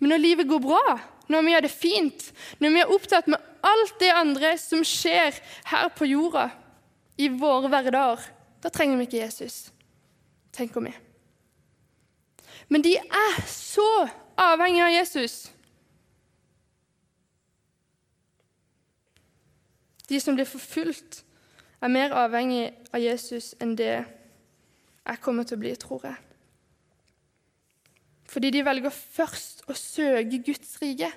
Men 0.00 0.14
når 0.14 0.22
livet 0.22 0.48
går 0.48 0.62
bra, 0.64 0.96
når 1.30 1.42
vi 1.46 1.54
har 1.54 1.64
det 1.64 1.72
fint, 1.74 2.30
når 2.58 2.74
vi 2.74 2.82
er 2.82 2.92
opptatt 2.94 3.28
med 3.30 3.42
alt 3.66 3.98
det 4.00 4.10
andre 4.14 4.54
som 4.58 4.84
skjer 4.86 5.36
her 5.68 5.90
på 5.94 6.08
jorda, 6.08 6.48
i 7.20 7.28
våre 7.28 7.68
hverdager, 7.68 8.22
da 8.62 8.70
trenger 8.72 8.96
vi 8.96 9.04
ikke 9.08 9.20
Jesus, 9.20 9.56
tenker 10.56 10.86
vi. 10.86 10.92
Men 12.72 12.84
de 12.86 12.94
er 12.96 13.40
så 13.50 13.88
avhengige 14.40 14.86
av 14.86 14.94
Jesus. 14.94 15.34
De 20.08 20.20
som 20.22 20.38
blir 20.38 20.48
forfulgt, 20.48 21.24
er 21.80 21.92
mer 21.92 22.14
avhengig 22.16 22.70
av 22.92 23.02
Jesus 23.02 23.52
enn 23.60 23.76
det 23.76 24.04
jeg 25.10 25.22
kommer 25.24 25.46
til 25.46 25.58
å 25.58 25.62
bli, 25.64 25.72
tror 25.78 26.04
jeg. 26.06 26.18
Fordi 28.30 28.52
de 28.54 28.62
velger 28.62 28.94
først 28.94 29.64
å 29.66 29.74
søke 29.74 30.38
Guds 30.46 30.76
rike. 30.82 31.10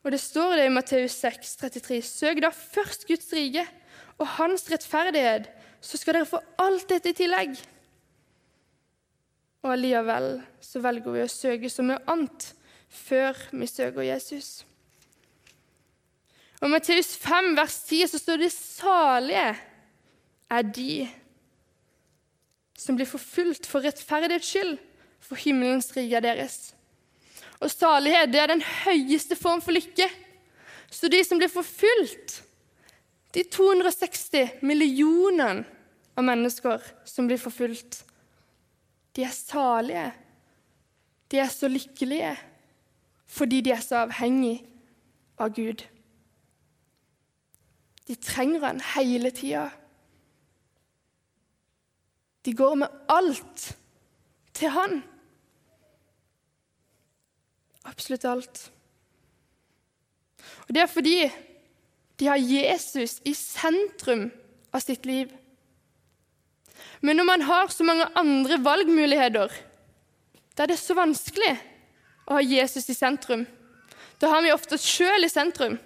Og 0.00 0.14
det 0.14 0.20
står 0.22 0.54
det 0.56 0.68
i 0.68 0.72
Matteus 0.72 1.18
6, 1.20 1.58
33. 1.60 1.98
Søk 2.08 2.40
da 2.40 2.48
først 2.56 3.04
Guds 3.08 3.28
rike 3.36 3.66
og 4.20 4.26
hans 4.38 4.64
rettferdighet, 4.72 5.50
så 5.80 6.00
skal 6.00 6.16
dere 6.16 6.28
få 6.28 6.40
alt 6.60 6.88
dette 6.88 7.12
i 7.12 7.18
tillegg. 7.20 7.52
Og 9.60 9.74
allikevel 9.74 10.32
så 10.64 10.80
velger 10.80 11.16
vi 11.16 11.24
å 11.26 11.28
søke 11.28 11.68
så 11.72 11.84
mye 11.84 12.00
annet 12.08 12.48
før 12.88 13.36
vi 13.52 13.68
søker 13.68 14.08
Jesus. 14.08 14.62
Og 16.60 16.68
I 16.68 16.72
Matteus 16.74 17.14
5, 17.16 17.54
vers 17.56 17.78
10 17.88 18.06
så 18.06 18.18
står 18.18 18.36
det 18.36 18.52
'salige 18.52 19.56
er 20.50 20.62
de 20.62 21.08
som 22.76 22.96
blir 22.96 23.06
forfulgt 23.06 23.66
for 23.66 23.80
rettferdighets 23.80 24.46
skyld, 24.46 24.78
for 25.20 25.36
himmelens 25.36 25.96
rike 25.96 26.16
er 26.16 26.20
deres'. 26.20 26.74
Og 27.60 27.70
salighet 27.70 28.32
det 28.32 28.40
er 28.40 28.46
den 28.46 28.62
høyeste 28.62 29.36
form 29.36 29.60
for 29.60 29.72
lykke. 29.72 30.08
Så 30.90 31.08
de 31.08 31.24
som 31.24 31.38
blir 31.38 31.48
forfulgt, 31.48 32.42
de 33.34 33.44
260 33.44 34.62
millionene 34.62 35.64
av 36.16 36.24
mennesker 36.24 36.82
som 37.04 37.28
blir 37.28 37.38
forfulgt, 37.38 38.02
de 39.16 39.22
er 39.22 39.34
salige. 39.34 40.12
De 41.30 41.38
er 41.38 41.48
så 41.48 41.68
lykkelige 41.68 42.36
fordi 43.30 43.60
de 43.60 43.70
er 43.70 43.80
så 43.84 44.00
avhengige 44.02 44.64
av 45.38 45.52
Gud. 45.54 45.84
De 48.08 48.16
trenger 48.16 48.64
han 48.64 48.80
hele 48.94 49.30
tida. 49.30 49.68
De 52.44 52.54
går 52.56 52.74
med 52.74 52.88
alt 53.08 53.66
til 54.56 54.72
han. 54.72 55.02
Absolutt 57.84 58.24
alt. 58.24 58.70
Og 60.68 60.74
Det 60.74 60.82
er 60.82 60.86
fordi 60.86 61.30
de 62.20 62.26
har 62.28 62.36
Jesus 62.36 63.20
i 63.24 63.34
sentrum 63.34 64.28
av 64.72 64.84
sitt 64.84 65.06
liv. 65.08 65.30
Men 67.00 67.16
når 67.16 67.24
man 67.24 67.42
har 67.42 67.68
så 67.72 67.84
mange 67.84 68.08
andre 68.16 68.58
valgmuligheter, 68.64 69.52
da 70.56 70.62
er 70.62 70.72
det 70.72 70.80
så 70.80 70.96
vanskelig 70.96 71.54
å 72.28 72.36
ha 72.36 72.42
Jesus 72.44 72.90
i 72.92 72.96
sentrum. 72.96 73.46
Da 74.20 74.28
har 74.28 74.44
vi 74.44 74.52
ofte 74.52 74.76
oss 74.76 74.84
sjøl 74.84 75.24
i 75.24 75.32
sentrum. 75.32 75.78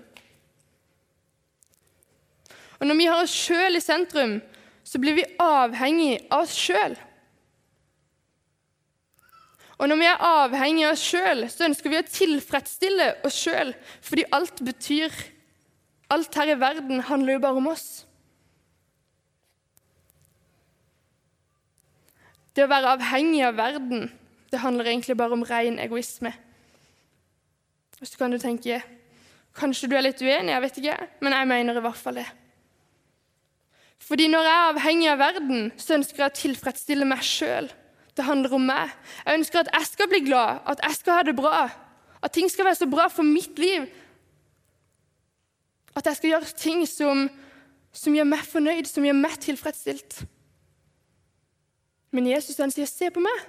Og 2.80 2.86
når 2.88 2.98
vi 2.98 3.08
har 3.10 3.22
oss 3.22 3.34
sjøl 3.34 3.78
i 3.78 3.82
sentrum, 3.82 4.38
så 4.84 5.00
blir 5.00 5.16
vi 5.18 5.26
avhengig 5.40 6.18
av 6.28 6.44
oss 6.44 6.54
sjøl. 6.58 6.96
Og 9.74 9.88
når 9.90 10.00
vi 10.00 10.08
er 10.08 10.26
avhengig 10.26 10.84
av 10.86 10.94
oss 10.94 11.04
sjøl, 11.04 11.46
så 11.50 11.66
ønsker 11.68 11.92
vi 11.92 12.00
å 12.00 12.08
tilfredsstille 12.08 13.08
oss 13.26 13.38
sjøl, 13.46 13.72
fordi 14.04 14.26
alt 14.34 14.62
betyr 14.64 15.14
Alt 16.12 16.36
her 16.36 16.50
i 16.52 16.60
verden 16.60 17.00
handler 17.08 17.32
jo 17.32 17.40
bare 17.42 17.58
om 17.58 17.70
oss. 17.72 18.04
Det 22.54 22.66
å 22.66 22.70
være 22.70 22.92
avhengig 22.94 23.40
av 23.48 23.56
verden 23.58 24.10
det 24.52 24.60
handler 24.62 24.92
egentlig 24.92 25.16
bare 25.18 25.34
om 25.34 25.42
ren 25.48 25.80
egoisme. 25.82 26.30
Og 27.98 28.06
så 28.06 28.20
kan 28.20 28.30
du 28.30 28.38
tenke 28.38 28.82
Kanskje 29.54 29.88
du 29.90 29.94
er 29.94 30.02
litt 30.02 30.22
uenig, 30.22 30.50
jeg 30.50 30.62
vet 30.64 30.78
ikke, 30.80 30.94
men 31.22 31.34
jeg 31.36 31.46
mener 31.46 31.76
i 31.78 31.82
hvert 31.82 31.98
fall 31.98 32.16
det. 32.18 32.26
Fordi 34.02 34.28
når 34.28 34.46
jeg 34.46 34.54
er 34.54 34.72
avhengig 34.72 35.08
av 35.12 35.18
verden, 35.18 35.72
så 35.80 35.96
ønsker 35.98 36.22
jeg 36.22 36.32
å 36.32 36.38
tilfredsstille 36.40 37.08
meg 37.08 37.22
sjøl. 37.24 37.70
Det 38.14 38.26
handler 38.26 38.54
om 38.54 38.66
meg. 38.68 38.92
Jeg 39.24 39.40
ønsker 39.40 39.64
at 39.64 39.72
jeg 39.72 39.90
skal 39.90 40.10
bli 40.10 40.20
glad, 40.26 40.60
at 40.70 40.82
jeg 40.84 40.98
skal 41.00 41.18
ha 41.18 41.22
det 41.26 41.36
bra. 41.36 41.62
At 42.22 42.32
ting 42.32 42.50
skal 42.50 42.68
være 42.68 42.80
så 42.82 42.88
bra 42.90 43.08
for 43.12 43.26
mitt 43.26 43.58
liv. 43.58 43.88
At 45.94 46.06
jeg 46.06 46.18
skal 46.18 46.30
gjøre 46.34 46.54
ting 46.58 46.84
som, 46.90 47.26
som 47.92 48.14
gjør 48.14 48.28
meg 48.28 48.46
fornøyd, 48.46 48.86
som 48.90 49.06
gjør 49.06 49.18
meg 49.18 49.38
tilfredsstilt. 49.42 50.22
Men 52.14 52.30
Jesus 52.30 52.58
han 52.62 52.70
sier, 52.70 52.86
'Se 52.86 53.10
på 53.10 53.20
meg'. 53.20 53.44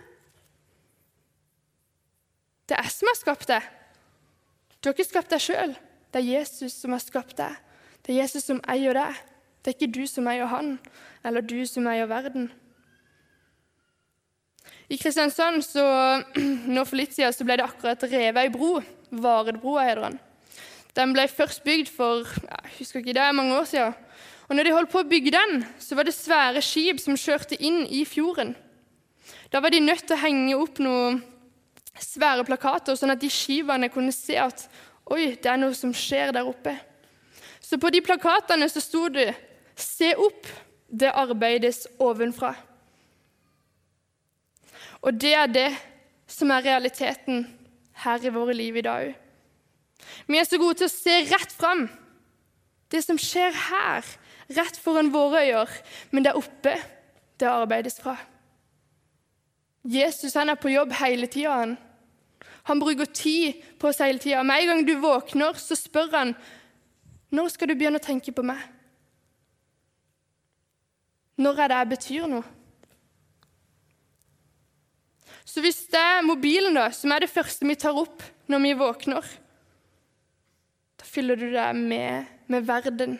Det 2.65 2.77
er 2.77 2.83
jeg 2.83 2.91
som 2.91 3.07
har 3.11 3.15
skapt 3.19 3.47
deg. 3.47 3.61
Du 4.81 4.89
har 4.89 4.93
ikke 4.93 5.09
skapt 5.09 5.29
deg 5.29 5.41
sjøl. 5.41 5.75
Det 6.13 6.21
er 6.21 6.31
Jesus 6.39 6.73
som 6.73 6.91
har 6.91 6.99
skapt 7.03 7.37
deg. 7.37 7.53
Det 8.01 8.13
er 8.13 8.21
Jesus 8.23 8.43
som 8.43 8.61
eier 8.67 8.93
deg. 8.93 9.15
Det 9.65 9.71
er 9.71 9.79
ikke 9.79 9.95
du 9.97 10.03
som 10.05 10.27
eier 10.29 10.45
han, 10.45 10.75
eller 11.25 11.41
du 11.41 11.57
som 11.65 11.87
eier 11.89 12.05
verden. 12.05 12.51
I 14.93 14.99
Kristiansand 15.01 15.65
så, 15.65 15.85
nå 16.75 16.83
for 16.85 16.99
litt 16.99 17.15
siden 17.15 17.33
så 17.33 17.47
ble 17.47 17.57
det 17.57 17.65
akkurat 17.65 18.05
revet 18.05 18.43
ei 18.43 18.51
bro. 18.53 18.75
Varedbroa 19.09 19.87
heter 19.87 20.03
den. 20.05 20.19
Den 20.95 21.15
ble 21.17 21.25
først 21.33 21.63
bygd 21.65 21.89
for 21.89 22.29
jeg 22.29 22.75
husker 22.77 23.01
ikke, 23.01 23.15
det 23.17 23.25
mange 23.33 23.57
år 23.57 23.65
siden. 23.71 23.97
Og 24.45 24.53
når 24.55 24.67
de 24.67 24.75
holdt 24.75 24.91
på 24.93 25.01
å 25.01 25.09
bygge 25.09 25.33
den, 25.33 25.63
så 25.81 25.97
var 25.97 26.05
det 26.05 26.13
svære 26.13 26.61
skip 26.61 27.01
som 27.01 27.17
kjørte 27.17 27.57
inn 27.57 27.87
i 27.89 28.03
fjorden. 28.05 28.53
Da 29.49 29.63
var 29.65 29.73
de 29.73 29.81
nødt 29.81 30.05
til 30.05 30.13
å 30.13 30.21
henge 30.21 30.59
opp 30.61 30.77
noen 30.77 31.23
svære 31.97 32.45
plakater, 32.45 32.93
sånn 32.93 33.15
at 33.15 33.23
de 33.23 33.31
skipene 33.33 33.89
kunne 33.89 34.13
se 34.13 34.37
at 34.37 34.67
oi, 35.09 35.33
det 35.41 35.49
er 35.49 35.57
noe 35.57 35.73
som 35.73 35.89
skjer 35.95 36.35
der 36.37 36.45
oppe. 36.45 36.75
Så 37.65 37.81
på 37.81 37.89
de 37.89 38.03
plakatene 38.05 38.69
så 38.69 38.83
sto 38.83 39.07
det 39.09 39.31
'Se 39.75 40.15
opp, 40.15 40.47
det 40.89 41.11
arbeides 41.11 41.87
ovenfra'. 41.99 42.55
Og 45.01 45.21
det 45.21 45.33
er 45.33 45.45
det 45.45 45.71
som 46.27 46.51
er 46.51 46.65
realiteten 46.65 47.45
her 48.03 48.25
i 48.25 48.33
våre 48.33 48.53
liv 48.53 48.75
i 48.75 48.81
dag 48.81 49.09
òg. 49.09 49.15
Vi 50.27 50.37
er 50.37 50.47
så 50.47 50.57
gode 50.57 50.79
til 50.79 50.89
å 50.89 50.93
se 50.93 51.15
rett 51.29 51.51
fram. 51.51 51.87
Det 52.91 53.01
som 53.03 53.17
skjer 53.17 53.53
her, 53.69 54.05
rett 54.53 54.77
foran 54.77 55.11
våre 55.13 55.45
øyne, 55.47 55.81
men 56.11 56.25
der 56.25 56.37
oppe, 56.37 56.75
det 57.39 57.49
arbeides 57.49 57.99
fra. 57.99 58.17
Jesus 59.83 60.33
han 60.33 60.49
er 60.49 60.59
på 60.59 60.73
jobb 60.73 60.93
hele 60.97 61.27
tida. 61.27 61.57
Han. 61.59 61.77
han 62.63 62.79
bruker 62.79 63.05
tid 63.05 63.61
på 63.79 63.87
oss 63.87 64.01
hele 64.01 64.19
tida. 64.19 64.43
Med 64.43 64.61
en 64.61 64.67
gang 64.67 64.85
du 64.87 64.95
våkner, 65.01 65.53
så 65.53 65.75
spør 65.75 66.09
han 66.11 66.35
når 67.29 67.51
skal 67.53 67.69
du 67.69 67.75
begynne 67.75 67.99
å 67.99 68.05
tenke 68.05 68.31
på 68.31 68.45
meg. 68.45 68.61
Når 71.35 71.59
er 71.59 71.71
det 71.71 71.79
jeg 71.79 71.91
betyr 71.91 72.27
noe? 72.31 72.45
Så 75.45 75.61
hvis 75.63 75.85
det 75.91 75.99
er 76.01 76.25
mobilen 76.25 76.75
da, 76.75 76.89
som 76.91 77.13
er 77.13 77.23
det 77.23 77.31
første 77.31 77.67
vi 77.67 77.77
tar 77.79 77.95
opp 77.95 78.23
når 78.51 78.63
vi 78.63 78.73
våkner, 78.79 79.27
da 80.99 81.07
fyller 81.07 81.39
du 81.39 81.47
deg 81.53 81.77
med, 81.77 82.27
med 82.51 82.67
verden. 82.67 83.17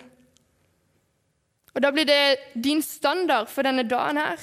Og 1.75 1.83
da 1.83 1.91
blir 1.91 2.07
det 2.07 2.55
din 2.55 2.81
standard 2.83 3.51
for 3.51 3.67
denne 3.67 3.85
dagen 3.87 4.19
her. 4.19 4.41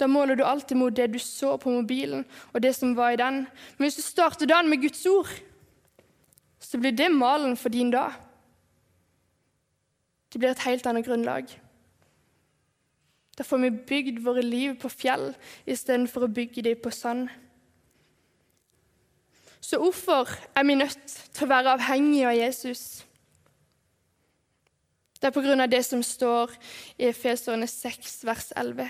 Da 0.00 0.08
måler 0.08 0.36
du 0.36 0.44
alltid 0.44 0.78
mot 0.80 0.96
det 0.96 1.10
du 1.12 1.18
så 1.20 1.56
på 1.60 1.72
mobilen, 1.72 2.24
og 2.54 2.62
det 2.64 2.72
som 2.76 2.94
var 2.96 3.12
i 3.12 3.20
den. 3.20 3.42
Men 3.76 3.84
hvis 3.84 3.98
du 4.00 4.04
starter 4.04 4.48
dagen 4.48 4.70
med 4.72 4.80
Guds 4.80 5.04
ord, 5.08 5.28
så 6.60 6.80
blir 6.80 6.96
det 6.96 7.10
malen 7.12 7.56
for 7.56 7.72
din 7.72 7.90
dag. 7.92 8.16
Det 10.30 10.38
blir 10.38 10.52
et 10.52 10.64
helt 10.66 10.86
annet 10.86 11.06
grunnlag. 11.06 11.50
Da 13.38 13.44
får 13.46 13.58
vi 13.62 13.70
bygd 13.70 14.22
våre 14.22 14.42
liv 14.44 14.74
på 14.80 14.90
fjell 14.92 15.30
istedenfor 15.66 16.26
å 16.26 16.34
bygge 16.34 16.64
dem 16.66 16.80
på 16.82 16.92
sand. 16.94 17.30
Så 19.60 19.78
hvorfor 19.78 20.28
er 20.56 20.66
vi 20.66 20.74
nødt 20.76 21.14
til 21.34 21.46
å 21.46 21.50
være 21.50 21.76
avhengige 21.76 22.28
av 22.28 22.36
Jesus? 22.36 22.82
Det 25.20 25.28
er 25.28 25.36
på 25.36 25.42
grunn 25.44 25.60
av 25.60 25.70
det 25.70 25.82
som 25.84 26.02
står 26.04 26.52
i 26.96 27.10
Efeserne 27.10 27.68
6, 27.68 28.20
vers 28.24 28.50
11. 28.56 28.88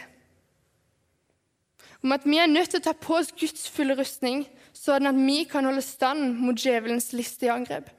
Om 2.03 2.15
at 2.17 2.25
vi 2.25 2.39
er 2.41 2.49
nødt 2.49 2.71
til 2.73 2.81
å 2.81 2.87
ta 2.87 2.95
på 2.97 3.19
oss 3.19 3.33
Guds 3.37 3.67
fulle 3.69 3.97
rustning, 3.99 4.45
sånn 4.73 5.11
at 5.11 5.19
vi 5.19 5.43
kan 5.51 5.67
holde 5.69 5.83
stand 5.85 6.39
mot 6.39 6.57
djevelens 6.57 7.11
listige 7.13 7.53
angrep. 7.53 7.91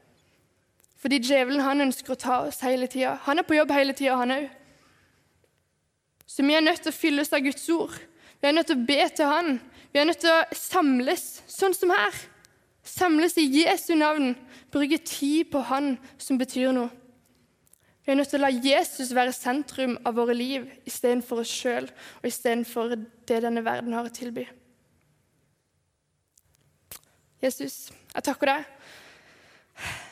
Fordi 1.02 1.18
djevelen 1.24 1.64
han 1.66 1.82
ønsker 1.88 2.14
å 2.14 2.20
ta 2.20 2.40
oss 2.46 2.62
hele 2.62 2.88
tida. 2.92 3.16
Han 3.26 3.42
er 3.42 3.48
på 3.48 3.58
jobb 3.58 3.74
hele 3.74 3.96
tida, 3.98 4.20
han 4.22 4.36
òg. 4.36 4.50
Så 6.30 6.46
vi 6.46 6.54
er 6.56 6.64
nødt 6.64 6.86
til 6.86 6.94
å 6.94 6.96
fylles 6.96 7.34
av 7.34 7.42
Guds 7.44 7.66
ord. 7.74 7.98
Vi 8.42 8.48
er 8.48 8.56
nødt 8.56 8.70
til 8.72 8.80
å 8.80 8.86
be 8.88 9.02
til 9.16 9.28
Han. 9.28 9.58
Vi 9.92 10.00
er 10.00 10.08
nødt 10.08 10.22
til 10.24 10.32
å 10.32 10.56
samles, 10.56 11.42
sånn 11.52 11.76
som 11.76 11.92
her. 11.94 12.16
Samles 12.88 13.36
i 13.38 13.46
Jesu 13.60 13.94
navn. 14.00 14.34
Bruke 14.72 15.02
tid 15.04 15.52
på 15.52 15.62
Han 15.68 15.98
som 16.22 16.40
betyr 16.40 16.72
noe. 16.74 16.90
Vi 18.02 18.14
er 18.14 18.18
nødt 18.18 18.32
til 18.32 18.40
å 18.40 18.48
la 18.48 18.54
Jesus 18.56 19.12
være 19.14 19.36
sentrum 19.36 19.98
av 20.08 20.16
våre 20.18 20.34
liv 20.34 20.66
istedenfor 20.90 21.44
oss 21.44 21.52
sjøl 21.54 21.86
og 21.92 22.26
istedenfor 22.26 22.96
det 22.98 23.42
denne 23.44 23.62
verden 23.66 23.94
har 23.94 24.08
å 24.08 24.14
tilby. 24.14 24.48
Jesus, 27.44 27.92
jeg 28.14 28.26
takker 28.26 28.56
deg. 28.56 30.08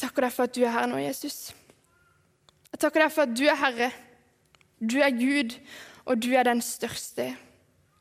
Jeg 0.00 0.08
takker 0.08 0.24
deg 0.24 0.32
for 0.32 0.48
at 0.48 0.54
du 0.56 0.62
er 0.64 0.72
her 0.72 0.86
nå, 0.88 0.96
Jesus. 0.96 1.50
Jeg 2.72 2.80
takker 2.80 3.02
deg 3.02 3.10
for 3.12 3.28
at 3.28 3.32
du 3.36 3.42
er 3.44 3.58
Herre. 3.60 3.90
Du 4.80 4.96
er 5.04 5.10
Gud, 5.12 5.58
og 6.08 6.22
du 6.24 6.30
er 6.32 6.46
den 6.48 6.62
største 6.64 7.26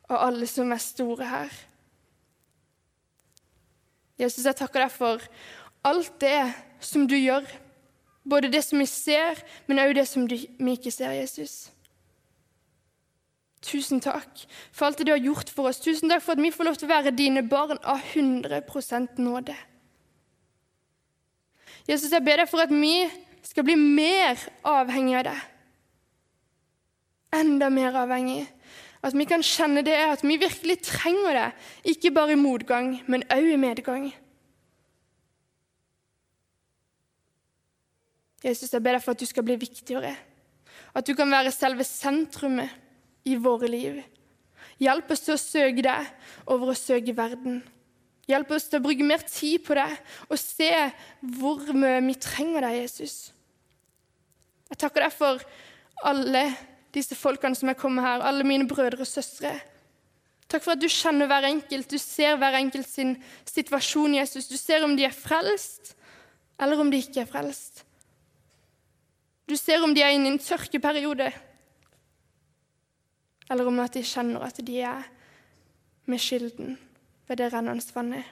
av 0.07 0.29
alle 0.29 0.47
som 0.47 0.71
er 0.71 0.79
store 0.79 1.27
her. 1.27 1.57
Jesus, 4.19 4.45
jeg 4.45 4.55
takker 4.62 4.85
deg 4.85 4.93
for 4.93 5.25
alt 5.91 6.13
det 6.23 6.53
som 6.79 7.03
du 7.03 7.17
gjør. 7.17 7.43
Både 8.23 8.47
det 8.47 8.63
som 8.63 8.79
vi 8.79 8.88
ser, 8.88 9.43
men 9.67 9.83
også 9.83 9.97
det 9.99 10.07
som 10.07 10.29
vi 10.31 10.77
ikke 10.77 10.95
ser, 10.95 11.17
Jesus. 11.19 11.57
Tusen 13.59 13.99
takk 13.99 14.45
for 14.71 14.88
alt 14.88 15.01
det 15.01 15.09
du 15.09 15.12
har 15.12 15.19
gjort 15.19 15.51
for 15.51 15.67
oss. 15.67 15.83
Tusen 15.83 16.07
takk 16.07 16.23
for 16.23 16.39
at 16.39 16.43
vi 16.47 16.55
får 16.55 16.67
lov 16.69 16.79
til 16.79 16.88
å 16.88 16.93
være 16.93 17.12
dine 17.12 17.43
barn 17.43 17.75
av 17.83 17.99
100% 18.15 19.19
nåde. 19.19 19.55
Jesus, 21.89 22.12
jeg 22.13 22.21
ber 22.25 22.43
deg 22.43 22.49
for 22.52 22.62
at 22.62 22.73
vi 22.73 23.08
skal 23.45 23.65
bli 23.65 23.75
mer 23.80 24.38
avhengig 24.67 25.17
av 25.17 25.32
deg 25.32 25.47
enda 27.36 27.69
mer 27.69 27.97
avhengig. 27.97 28.47
At 29.06 29.15
vi 29.15 29.25
kan 29.30 29.43
kjenne 29.45 29.84
det, 29.86 29.95
at 29.95 30.23
vi 30.25 30.36
virkelig 30.41 30.82
trenger 30.84 31.38
det, 31.38 31.47
ikke 31.93 32.12
bare 32.12 32.36
i 32.36 32.39
motgang, 32.39 32.97
men 33.08 33.23
også 33.30 33.54
i 33.54 33.60
medgang. 33.60 34.10
Jesus, 38.43 38.71
jeg 38.73 38.84
ber 38.84 38.95
deg 38.95 39.04
for 39.04 39.15
at 39.15 39.21
du 39.21 39.28
skal 39.28 39.45
bli 39.47 39.56
viktigere, 39.60 40.13
at 40.95 41.08
du 41.08 41.13
kan 41.15 41.32
være 41.32 41.52
selve 41.52 41.84
sentrumet 41.88 42.71
i 43.28 43.36
våre 43.39 43.67
liv. 43.71 43.99
Hjelp 44.80 45.12
oss 45.12 45.25
til 45.25 45.36
å 45.36 45.41
søke 45.41 45.84
deg 45.84 46.08
over 46.47 46.71
å 46.71 46.78
søke 46.78 47.15
verden. 47.15 47.60
Hjelp 48.30 48.52
oss 48.54 48.68
til 48.70 48.78
å 48.78 48.86
bruke 48.86 49.06
mer 49.06 49.24
tid 49.26 49.63
på 49.65 49.74
deg 49.78 49.96
og 50.30 50.38
se 50.38 50.70
hvor 51.39 51.63
mye 51.74 51.98
vi 52.06 52.15
trenger 52.22 52.68
deg, 52.68 52.76
Jesus. 52.84 53.15
Jeg 54.70 54.82
takker 54.84 55.08
deg 55.08 55.15
for 55.15 55.42
alle 56.06 56.44
disse 56.94 57.18
folkene 57.18 57.58
som 57.58 57.72
er 57.72 57.78
kommet 57.78 58.06
her, 58.06 58.22
alle 58.22 58.46
mine 58.46 58.68
brødre 58.70 59.02
og 59.02 59.10
søstre. 59.10 59.56
Takk 60.50 60.63
for 60.65 60.76
at 60.76 60.82
du 60.82 60.88
kjenner 60.89 61.30
hver 61.30 61.48
enkelt, 61.50 61.89
du 61.89 62.02
ser 62.02 62.38
hver 62.42 62.58
enkelt 62.58 62.89
sin 62.89 63.15
situasjon, 63.50 64.18
Jesus. 64.18 64.50
Du 64.50 64.58
ser 64.58 64.86
om 64.86 64.96
de 64.98 65.06
er 65.06 65.13
frelst, 65.13 65.96
eller 66.62 66.82
om 66.82 66.89
de 66.89 67.02
ikke 67.02 67.24
er 67.24 67.30
frelst. 67.30 67.84
Du 69.50 69.56
ser 69.58 69.82
om 69.86 69.94
de 69.94 70.04
er 70.06 70.13
inne 70.13 70.30
i 70.30 70.34
en 70.36 70.42
tørkeperiode, 70.42 71.32
eller 73.50 73.70
om 73.70 73.82
at 73.82 73.98
de 73.98 74.06
kjenner 74.06 74.46
at 74.46 74.62
de 74.65 74.78
er 74.86 75.10
med 76.10 76.22
skylden 76.22 76.78
ved 77.30 77.38
det 77.38 77.52
rennende 77.54 77.96
vannet. 77.96 78.26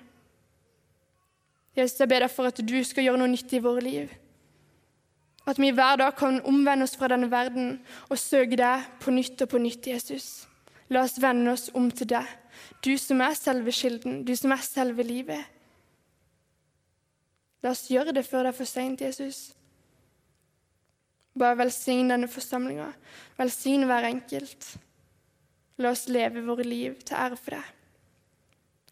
Jesus, 1.77 1.99
jeg 1.99 2.09
ber 2.09 2.25
deg 2.25 2.33
for 2.33 2.49
at 2.49 2.57
du 2.57 2.77
skal 2.83 3.05
gjøre 3.05 3.21
noe 3.21 3.29
nytt 3.29 3.53
i 3.53 3.61
våre 3.61 3.83
liv. 3.85 4.13
At 5.47 5.59
vi 5.61 5.69
hver 5.71 5.99
dag 6.01 6.15
kan 6.17 6.41
omvende 6.41 6.83
oss 6.83 6.97
fra 6.97 7.07
denne 7.13 7.29
verden 7.31 7.77
og 8.09 8.17
søke 8.19 8.57
deg 8.57 8.87
på 8.99 9.13
nytt 9.13 9.45
og 9.45 9.51
på 9.53 9.61
nytt, 9.61 9.87
Jesus. 9.87 10.47
La 10.89 11.03
oss 11.05 11.19
vende 11.21 11.53
oss 11.53 11.69
om 11.77 11.91
til 11.91 12.09
deg, 12.09 12.25
du 12.83 12.97
som 12.97 13.21
er 13.21 13.37
selve 13.37 13.71
kilden, 13.75 14.23
du 14.25 14.33
som 14.35 14.51
er 14.55 14.65
selve 14.65 15.05
livet. 15.05 15.45
La 17.63 17.71
oss 17.75 17.85
gjøre 17.91 18.15
det 18.17 18.25
før 18.25 18.47
det 18.47 18.53
er 18.53 18.57
for 18.57 18.69
seint, 18.69 19.01
Jesus. 19.01 19.51
Bare 21.37 21.57
velsign 21.59 22.09
denne 22.09 22.27
forsamlinga. 22.31 22.89
Velsign 23.37 23.85
hver 23.85 24.09
enkelt. 24.09 24.71
La 25.77 25.93
oss 25.93 26.07
leve 26.09 26.41
våre 26.45 26.65
liv 26.65 26.97
til 27.05 27.17
ære 27.19 27.37
for 27.37 27.53
deg. 27.59 27.76